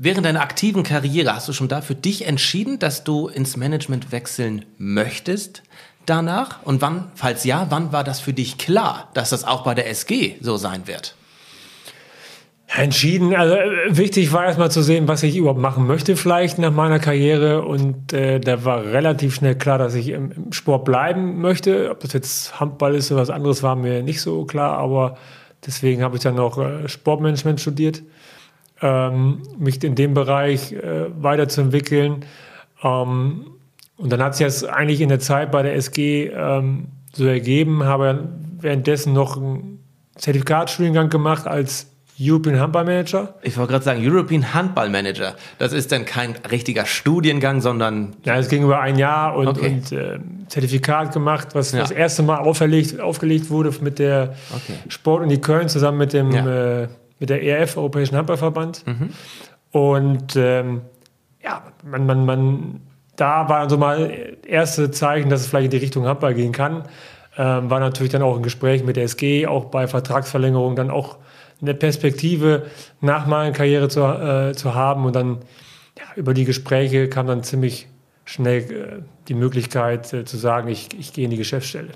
[0.00, 4.12] Während deiner aktiven Karriere hast du schon da für dich entschieden, dass du ins Management
[4.12, 5.64] wechseln möchtest
[6.06, 6.62] danach?
[6.62, 9.90] Und wann, falls ja, wann war das für dich klar, dass das auch bei der
[9.90, 11.16] SG so sein wird?
[12.68, 13.34] Entschieden.
[13.34, 17.00] Also äh, wichtig war erstmal zu sehen, was ich überhaupt machen möchte, vielleicht nach meiner
[17.00, 17.62] Karriere.
[17.62, 21.90] Und äh, da war relativ schnell klar, dass ich im, im, Sport bleiben möchte.
[21.90, 24.78] Ob das jetzt Handball ist oder was anderes, war mir nicht so klar.
[24.78, 25.18] Aber
[25.66, 28.04] deswegen habe ich dann noch äh, Sportmanagement studiert
[28.82, 32.24] ähm, mich in dem Bereich äh, weiterzuentwickeln.
[32.82, 33.46] Ähm,
[33.96, 37.84] und dann hat sich das eigentlich in der Zeit bei der SG ähm, so ergeben,
[37.84, 38.28] habe
[38.60, 39.84] währenddessen noch einen
[40.16, 41.88] Zertifikatsstudiengang gemacht als
[42.20, 43.34] European Handball Manager.
[43.42, 45.36] Ich wollte gerade sagen, European Handball Manager.
[45.58, 48.16] Das ist dann kein richtiger Studiengang, sondern.
[48.24, 49.68] Ja, es ging über ein Jahr und, okay.
[49.68, 51.80] und äh, Zertifikat gemacht, was ja.
[51.80, 54.74] das erste Mal auferlegt, aufgelegt wurde mit der okay.
[54.88, 56.82] Sportuni Köln zusammen mit dem ja.
[56.82, 56.88] äh,
[57.18, 58.86] mit der ERF, Europäischen Handballverband.
[58.86, 59.10] Mhm.
[59.70, 60.82] Und ähm,
[61.42, 62.80] ja, man, man, man,
[63.16, 66.84] da war so mal erste Zeichen, dass es vielleicht in die Richtung Handball gehen kann.
[67.36, 71.18] Ähm, war natürlich dann auch ein Gespräch mit der SG, auch bei Vertragsverlängerung, dann auch
[71.60, 72.66] eine Perspektive
[73.00, 75.04] nach meiner Karriere zu, äh, zu haben.
[75.04, 75.38] Und dann
[75.98, 77.88] ja, über die Gespräche kam dann ziemlich
[78.24, 81.92] schnell äh, die Möglichkeit äh, zu sagen, ich, ich gehe in die Geschäftsstelle.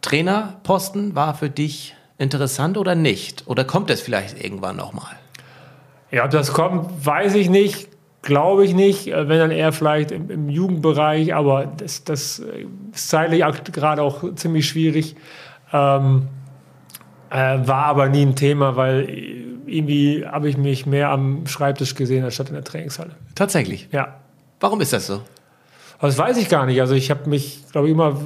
[0.00, 3.44] Trainerposten war für dich interessant oder nicht?
[3.46, 5.16] Oder kommt es vielleicht irgendwann nochmal?
[6.10, 7.88] Ja, ob das kommt, weiß ich nicht.
[8.20, 12.42] Glaube ich nicht, äh, wenn dann eher vielleicht im, im Jugendbereich, aber das, das
[12.92, 15.14] ist zeitlich gerade auch ziemlich schwierig.
[15.72, 16.26] Ähm,
[17.30, 19.08] äh, war aber nie ein Thema, weil
[19.66, 23.12] irgendwie habe ich mich mehr am Schreibtisch gesehen, als statt in der Trainingshalle.
[23.34, 23.88] Tatsächlich?
[23.92, 24.16] Ja.
[24.60, 25.22] Warum ist das so?
[26.00, 26.80] Das weiß ich gar nicht.
[26.80, 28.16] Also ich habe mich, glaube ich, immer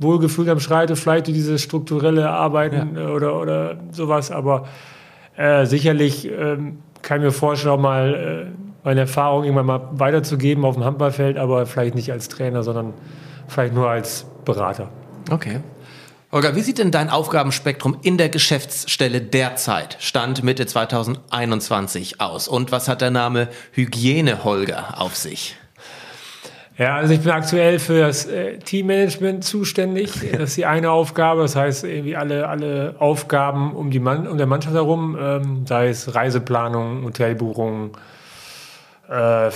[0.00, 3.08] wohlgefühlt am Schreibtisch, vielleicht dieses strukturelle Arbeiten ja.
[3.08, 4.66] oder, oder sowas, aber
[5.36, 10.64] äh, sicherlich ähm, kann ich mir vorstellen, auch mal äh, meine Erfahrung irgendwann mal weiterzugeben
[10.64, 12.94] auf dem Handballfeld, aber vielleicht nicht als Trainer, sondern
[13.46, 14.88] vielleicht nur als Berater.
[15.30, 15.60] Okay.
[16.32, 22.46] Holger, wie sieht denn dein Aufgabenspektrum in der Geschäftsstelle derzeit, Stand Mitte 2021 aus?
[22.46, 25.56] Und was hat der Name Hygiene Holger auf sich?
[26.80, 30.12] Ja, also ich bin aktuell für das äh, Teammanagement zuständig.
[30.32, 31.42] Das ist die eine Aufgabe.
[31.42, 35.90] Das heißt, irgendwie alle, alle Aufgaben um, die Mann, um der Mannschaft herum, ähm, sei
[35.90, 37.98] es Reiseplanung, Hotelbuchung,
[39.10, 39.50] äh, ja,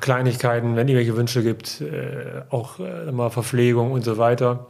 [0.00, 4.66] Kleinigkeiten, wenn irgendwelche Wünsche gibt, äh, auch äh, mal Verpflegung und so weiter.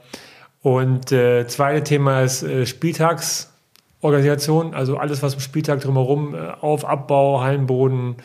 [0.60, 6.84] Und äh, zweite Thema ist äh, Spieltagsorganisation, also alles, was im Spieltag drumherum, äh, Auf-,
[6.84, 8.16] Abbau, Hallenboden,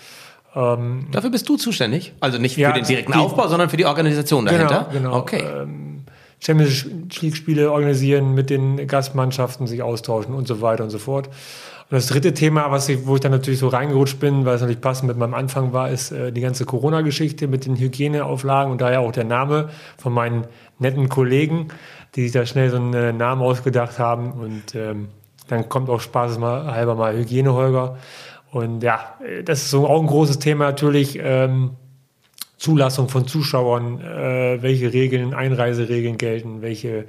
[0.56, 2.14] ähm, Dafür bist du zuständig?
[2.20, 4.88] Also nicht ja, für den direkten die, Aufbau, sondern für die Organisation dahinter?
[4.92, 5.18] Genau, genau.
[5.18, 5.44] Okay.
[5.44, 5.90] Ähm,
[6.42, 6.86] Champions
[7.22, 11.28] League-Spiele organisieren, mit den Gastmannschaften sich austauschen und so weiter und so fort.
[11.28, 14.62] Und das dritte Thema, was ich, wo ich dann natürlich so reingerutscht bin, weil es
[14.62, 18.80] natürlich passend mit meinem Anfang war, ist äh, die ganze Corona-Geschichte mit den Hygieneauflagen und
[18.80, 20.46] daher auch der Name von meinen
[20.78, 21.70] netten Kollegen,
[22.16, 24.32] die sich da schnell so einen äh, Namen ausgedacht haben.
[24.32, 25.10] Und ähm,
[25.48, 27.98] dann kommt auch spaßeshalber mal Hygiene Holger.
[28.52, 31.20] Und ja, das ist so auch ein großes Thema natürlich.
[31.22, 31.72] Ähm,
[32.60, 37.06] Zulassung von Zuschauern, äh, welche Regeln, Einreiseregeln gelten, welche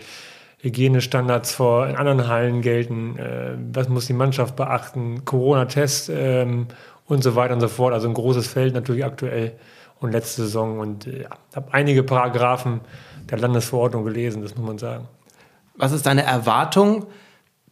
[0.59, 6.69] Hygienestandards vor in anderen Hallen gelten, äh, was muss die Mannschaft beachten, Corona-Test ähm,
[7.07, 7.93] und so weiter und so fort.
[7.93, 9.53] Also ein großes Feld natürlich aktuell
[9.99, 10.79] und letzte Saison.
[10.79, 11.25] Und äh,
[11.55, 12.81] habe einige Paragraphen
[13.29, 15.09] der Landesverordnung gelesen, das muss man sagen.
[15.77, 17.07] Was ist deine Erwartung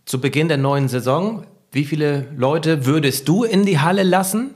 [0.05, 1.45] zu Beginn der neuen Saison?
[1.71, 4.55] Wie viele Leute würdest du in die Halle lassen?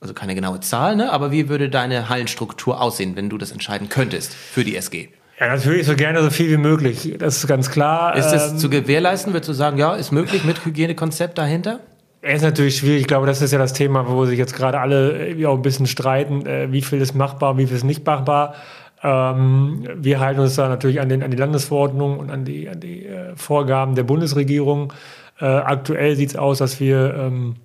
[0.00, 1.12] Also keine genaue Zahl, ne?
[1.12, 5.08] aber wie würde deine Hallenstruktur aussehen, wenn du das entscheiden könntest für die SG?
[5.38, 7.14] Ja, natürlich so gerne so viel wie möglich.
[7.18, 8.16] Das ist ganz klar.
[8.16, 9.34] Ist das ähm, zu gewährleisten?
[9.34, 11.80] Würdest du sagen, ja, ist möglich mit Hygienekonzept dahinter?
[12.22, 13.02] Ist natürlich schwierig.
[13.02, 15.86] Ich glaube, das ist ja das Thema, wo sich jetzt gerade alle auch ein bisschen
[15.86, 16.46] streiten.
[16.46, 18.54] Äh, wie viel ist machbar, wie viel ist nicht machbar?
[19.02, 22.80] Ähm, wir halten uns da natürlich an, den, an die Landesverordnung und an die, an
[22.80, 24.92] die äh, Vorgaben der Bundesregierung.
[25.38, 27.56] Äh, aktuell sieht es aus, dass wir ähm,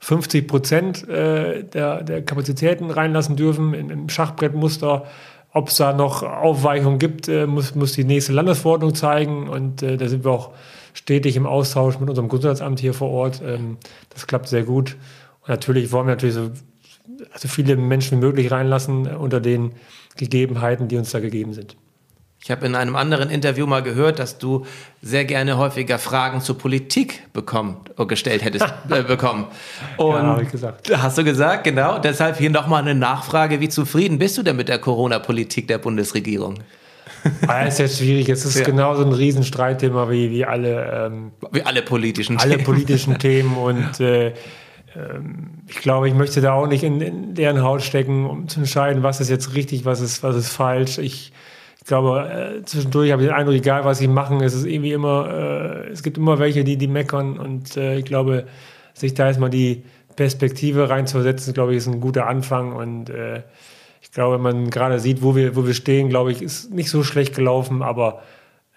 [0.00, 5.06] 50 Prozent äh, der, der Kapazitäten reinlassen dürfen im, im Schachbrettmuster.
[5.52, 9.48] Ob es da noch Aufweichungen gibt, äh, muss, muss die nächste Landesverordnung zeigen.
[9.48, 10.50] Und äh, da sind wir auch
[10.92, 13.40] stetig im Austausch mit unserem Gesundheitsamt hier vor Ort.
[13.44, 13.78] Ähm,
[14.10, 14.96] das klappt sehr gut.
[15.42, 16.50] Und natürlich wollen wir natürlich so
[17.32, 19.72] also viele Menschen wie möglich reinlassen äh, unter den
[20.16, 21.76] Gegebenheiten, die uns da gegeben sind.
[22.44, 24.66] Ich habe in einem anderen Interview mal gehört, dass du
[25.00, 29.46] sehr gerne häufiger Fragen zur Politik bekommen, äh, gestellt hättest äh, bekommen.
[29.96, 30.94] Und ja, habe ich gesagt.
[30.94, 31.98] Hast du gesagt, genau.
[31.98, 33.60] Deshalb hier nochmal eine Nachfrage.
[33.60, 36.58] Wie zufrieden bist du denn mit der Corona-Politik der Bundesregierung?
[37.46, 38.28] Ah, ist ja schwierig.
[38.28, 38.64] Es ist ja.
[38.64, 42.64] genauso ein Riesenstreitthema wie, wie alle ähm, wie alle politischen alle Themen.
[42.64, 44.34] politischen Themen und äh,
[44.94, 48.60] ähm, ich glaube, ich möchte da auch nicht in, in, deren Haut stecken, um zu
[48.60, 50.98] entscheiden, was ist jetzt richtig, was ist, was ist falsch.
[50.98, 51.32] Ich,
[51.84, 54.92] ich glaube, äh, zwischendurch habe ich den Eindruck, egal was sie machen, es ist irgendwie
[54.92, 58.46] immer, äh, es gibt immer welche, die, die meckern und äh, ich glaube,
[58.94, 59.84] sich da erstmal die
[60.16, 63.42] Perspektive reinzusetzen, glaube ich, ist ein guter Anfang und äh,
[64.00, 66.88] ich glaube, wenn man gerade sieht, wo wir, wo wir stehen, glaube ich, ist nicht
[66.88, 68.22] so schlecht gelaufen, aber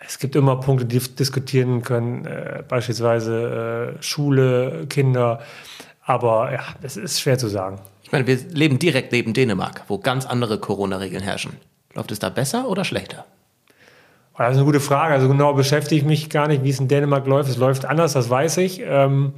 [0.06, 5.40] es gibt immer Punkte, die diskutieren können, äh, beispielsweise äh, Schule, Kinder,
[6.02, 7.80] aber ja, es ist schwer zu sagen.
[8.04, 11.54] Ich meine, wir leben direkt neben Dänemark, wo ganz andere Corona-Regeln herrschen.
[11.98, 13.26] Läuft es da besser oder schlechter?
[14.36, 15.16] Oh, das ist eine gute Frage.
[15.16, 17.50] Also genau beschäftige ich mich gar nicht, wie es in Dänemark läuft.
[17.50, 18.84] Es läuft anders, das weiß ich.
[18.86, 19.34] Ähm,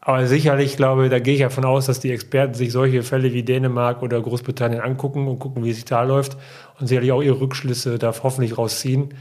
[0.00, 3.42] aber sicherlich, glaube da gehe ich davon aus, dass die Experten sich solche Fälle wie
[3.42, 6.38] Dänemark oder Großbritannien angucken und gucken, wie es da läuft
[6.80, 9.12] und sicherlich auch ihre Rückschlüsse da hoffentlich rausziehen,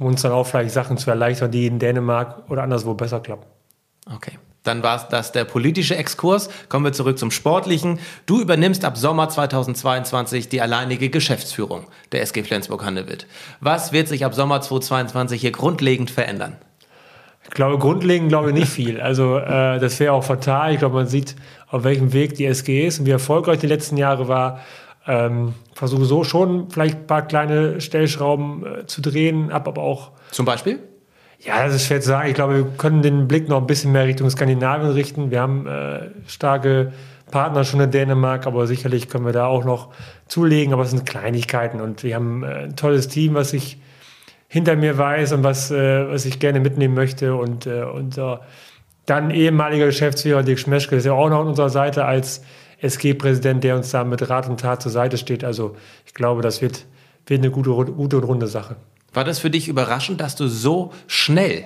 [0.00, 3.46] um uns dann auch vielleicht Sachen zu erleichtern, die in Dänemark oder anderswo besser klappen.
[4.12, 4.40] Okay.
[4.64, 6.48] Dann war es das der politische Exkurs.
[6.68, 8.00] Kommen wir zurück zum Sportlichen.
[8.26, 13.26] Du übernimmst ab Sommer 2022 die alleinige Geschäftsführung der SG Flensburg-Handewitt.
[13.60, 16.56] Was wird sich ab Sommer 2022 hier grundlegend verändern?
[17.44, 19.00] Ich glaube, grundlegend glaube ich nicht viel.
[19.00, 20.72] Also äh, das wäre auch fatal.
[20.72, 21.36] Ich glaube, man sieht,
[21.68, 24.60] auf welchem Weg die SG ist und wie erfolgreich die letzten Jahre war.
[25.06, 30.12] Ähm, versuche so schon vielleicht ein paar kleine Stellschrauben äh, zu drehen, ab aber auch.
[30.30, 30.78] Zum Beispiel?
[31.44, 32.28] Ja, das ist schwer zu sagen.
[32.28, 35.30] Ich glaube, wir können den Blick noch ein bisschen mehr Richtung Skandinavien richten.
[35.30, 36.92] Wir haben äh, starke
[37.30, 39.90] Partner schon in Dänemark, aber sicherlich können wir da auch noch
[40.26, 40.72] zulegen.
[40.72, 43.78] Aber es sind Kleinigkeiten und wir haben äh, ein tolles Team, was ich
[44.48, 47.34] hinter mir weiß und was, äh, was ich gerne mitnehmen möchte.
[47.34, 48.40] Und äh, unser
[49.04, 52.42] dann ehemaliger Geschäftsführer Dirk Schmeschke ist ja auch noch an unserer Seite als
[52.80, 55.44] SG-Präsident, der uns da mit Rat und Tat zur Seite steht.
[55.44, 55.76] Also
[56.06, 56.86] ich glaube, das wird,
[57.26, 58.76] wird eine gute, gute und runde Sache.
[59.14, 61.64] War das für dich überraschend, dass du so schnell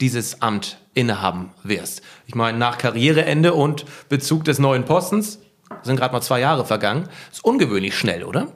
[0.00, 2.02] dieses Amt innehaben wirst?
[2.26, 5.38] Ich meine, nach Karriereende und Bezug des neuen Postens
[5.82, 7.08] sind gerade mal zwei Jahre vergangen.
[7.30, 8.48] Ist ungewöhnlich schnell, oder?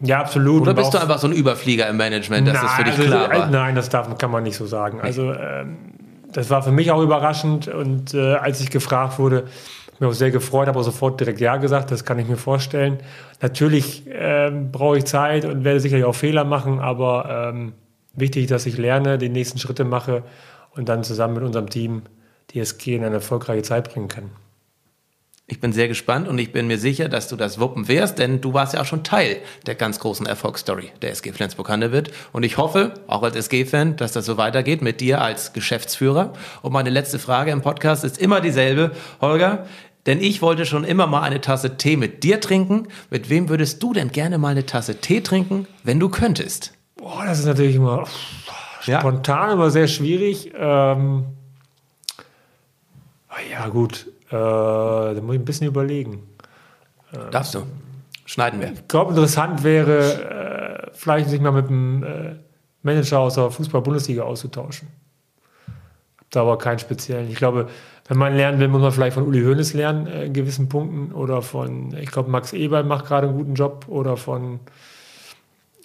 [0.00, 0.62] Ja, absolut.
[0.62, 3.08] Oder bist du einfach so ein Überflieger im Management, dass nein, das für dich also,
[3.08, 3.50] klar war?
[3.50, 5.00] Nein, das darf, kann man nicht so sagen.
[5.00, 5.78] Also ähm,
[6.32, 9.44] das war für mich auch überraschend und äh, als ich gefragt wurde,
[10.00, 12.98] mich auch sehr gefreut, habe auch sofort direkt Ja gesagt, das kann ich mir vorstellen.
[13.40, 17.72] Natürlich ähm, brauche ich Zeit und werde sicherlich auch Fehler machen, aber ähm,
[18.14, 20.22] wichtig, dass ich lerne, die nächsten Schritte mache
[20.74, 22.02] und dann zusammen mit unserem Team
[22.50, 24.30] die SG in eine erfolgreiche Zeit bringen kann.
[25.48, 28.40] Ich bin sehr gespannt und ich bin mir sicher, dass du das wuppen wirst, denn
[28.40, 32.10] du warst ja auch schon Teil der ganz großen Erfolgsstory der SG Flensburg-Handewitt.
[32.32, 36.32] Und ich hoffe, auch als SG-Fan, dass das so weitergeht mit dir als Geschäftsführer.
[36.62, 38.90] Und meine letzte Frage im Podcast ist immer dieselbe.
[39.20, 39.66] Holger,
[40.06, 42.88] denn ich wollte schon immer mal eine Tasse Tee mit dir trinken.
[43.10, 46.72] Mit wem würdest du denn gerne mal eine Tasse Tee trinken, wenn du könntest?
[46.96, 48.04] Boah, das ist natürlich immer
[48.80, 49.52] spontan, ja.
[49.52, 50.52] aber sehr schwierig.
[50.56, 51.24] Ähm,
[53.28, 54.06] ah ja, gut.
[54.28, 56.26] Äh, da muss ich ein bisschen überlegen.
[57.12, 57.62] Ähm, Darfst du?
[58.24, 58.72] Schneiden wir.
[58.72, 62.34] Ich glaube, interessant wäre, äh, vielleicht sich mal mit einem äh,
[62.82, 64.88] Manager aus der Fußball-Bundesliga auszutauschen.
[66.18, 67.30] Hab da aber keinen speziellen.
[67.30, 67.68] Ich glaube,
[68.08, 71.12] wenn man lernen will, muss man vielleicht von Uli Hoeneß lernen äh, in gewissen Punkten
[71.12, 74.60] oder von, ich glaube, Max Eberl macht gerade einen guten Job oder von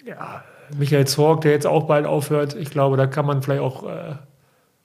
[0.04, 0.44] ja,
[0.76, 2.54] Michael Zorg, der jetzt auch bald aufhört.
[2.54, 4.14] Ich glaube, da kann man vielleicht auch äh,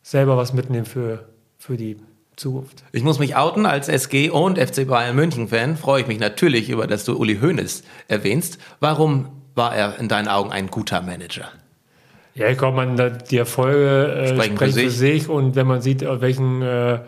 [0.02, 1.26] selber was mitnehmen für,
[1.58, 1.98] für die
[2.36, 2.84] Zukunft.
[2.92, 5.76] Ich muss mich outen als SG und FC Bayern München Fan.
[5.78, 8.60] Freue ich mich natürlich über, dass du Uli Hoeneß erwähnst.
[8.80, 11.50] Warum war er in deinen Augen ein guter Manager?
[12.36, 14.84] Ja, ich glaube, man die Erfolge äh, sprechen, sprechen für, sich.
[14.84, 15.30] für, sich.
[15.30, 17.00] und wenn man sieht, auf welchen äh,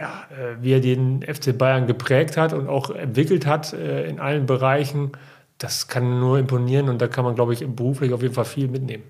[0.00, 4.18] ja, äh, wie er den FC Bayern geprägt hat und auch entwickelt hat äh, in
[4.18, 5.12] allen Bereichen,
[5.58, 8.68] das kann nur imponieren und da kann man, glaube ich, beruflich auf jeden Fall viel
[8.68, 9.04] mitnehmen.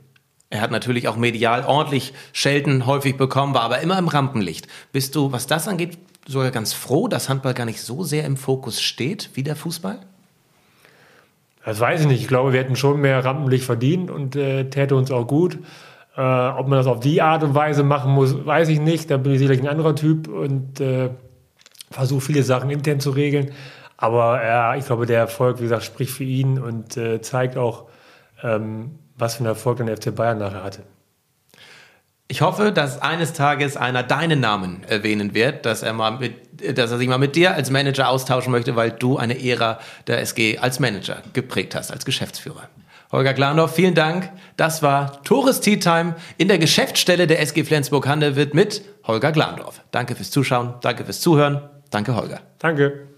[0.50, 4.66] Er hat natürlich auch medial ordentlich Schelten häufig bekommen, war aber immer im Rampenlicht.
[4.90, 8.36] Bist du, was das angeht, sogar ganz froh, dass Handball gar nicht so sehr im
[8.36, 10.00] Fokus steht wie der Fußball?
[11.64, 12.20] Das weiß ich nicht.
[12.20, 15.58] Ich glaube, wir hätten schon mehr Rampenlicht verdient und äh, täte uns auch gut.
[16.16, 19.10] Äh, ob man das auf die Art und Weise machen muss, weiß ich nicht.
[19.10, 21.10] Da bin ich sicherlich ein anderer Typ und äh,
[21.90, 23.52] versuche viele Sachen intern zu regeln.
[23.96, 27.88] Aber ja, ich glaube, der Erfolg, wie gesagt, spricht für ihn und äh, zeigt auch,
[28.42, 30.82] ähm, was für einen Erfolg der FC Bayern nachher hatte.
[32.26, 36.92] Ich hoffe, dass eines Tages einer deinen Namen erwähnen wird, dass er, mal mit, dass
[36.92, 40.56] er sich mal mit dir als Manager austauschen möchte, weil du eine Ära der SG
[40.58, 42.68] als Manager geprägt hast, als Geschäftsführer.
[43.12, 44.30] Holger Glandorf, vielen Dank.
[44.56, 49.82] Das war Tourist Tea Time in der Geschäftsstelle der SG Flensburg-Handewitt mit Holger Glandorf.
[49.90, 51.68] Danke fürs Zuschauen, danke fürs Zuhören.
[51.90, 52.40] Danke, Holger.
[52.60, 53.08] Danke.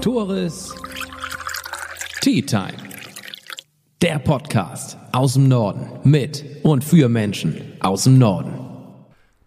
[0.00, 0.74] Tourist
[2.20, 2.74] Tea Time.
[4.02, 8.58] Der Podcast aus dem Norden mit und für Menschen aus dem Norden.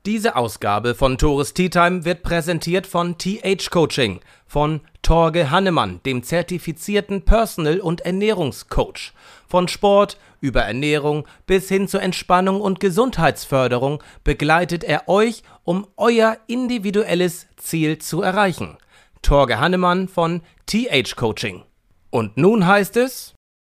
[0.06, 6.24] Diese Ausgabe von Tourist Tea Time wird präsentiert von TH Coaching von Torge Hannemann, dem
[6.24, 9.14] zertifizierten Personal- und Ernährungscoach.
[9.48, 16.38] Von Sport über Ernährung bis hin zur Entspannung und Gesundheitsförderung begleitet er euch, um euer
[16.48, 18.78] individuelles Ziel zu erreichen.
[19.22, 21.64] Torge Hannemann von TH Coaching.
[22.10, 23.36] Und nun heißt es